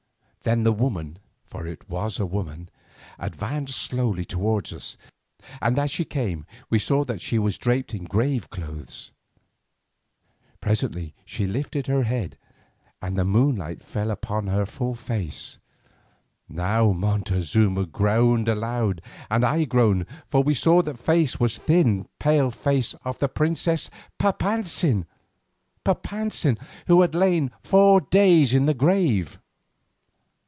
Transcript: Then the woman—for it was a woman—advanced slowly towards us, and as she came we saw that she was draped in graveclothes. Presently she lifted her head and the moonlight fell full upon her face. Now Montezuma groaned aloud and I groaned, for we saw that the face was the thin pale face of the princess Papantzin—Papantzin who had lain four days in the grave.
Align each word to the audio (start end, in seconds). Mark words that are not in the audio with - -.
Then 0.43 0.63
the 0.63 0.73
woman—for 0.73 1.67
it 1.67 1.87
was 1.87 2.19
a 2.19 2.25
woman—advanced 2.25 3.77
slowly 3.77 4.25
towards 4.25 4.73
us, 4.73 4.97
and 5.61 5.77
as 5.77 5.91
she 5.91 6.03
came 6.03 6.47
we 6.67 6.79
saw 6.79 7.03
that 7.05 7.21
she 7.21 7.37
was 7.37 7.59
draped 7.59 7.93
in 7.93 8.05
graveclothes. 8.05 9.11
Presently 10.59 11.13
she 11.25 11.45
lifted 11.45 11.85
her 11.85 12.01
head 12.05 12.39
and 13.03 13.15
the 13.15 13.23
moonlight 13.23 13.83
fell 13.83 14.05
full 14.07 14.11
upon 14.13 14.47
her 14.47 14.65
face. 14.65 15.59
Now 16.49 16.91
Montezuma 16.91 17.85
groaned 17.85 18.47
aloud 18.49 19.03
and 19.29 19.45
I 19.45 19.65
groaned, 19.65 20.07
for 20.27 20.41
we 20.41 20.55
saw 20.55 20.81
that 20.81 20.93
the 20.93 21.03
face 21.03 21.39
was 21.39 21.59
the 21.59 21.65
thin 21.65 22.07
pale 22.17 22.49
face 22.49 22.95
of 23.05 23.19
the 23.19 23.29
princess 23.29 23.91
Papantzin—Papantzin 24.19 26.57
who 26.87 27.01
had 27.01 27.13
lain 27.13 27.51
four 27.61 28.01
days 28.01 28.55
in 28.55 28.65
the 28.65 28.73
grave. 28.73 29.37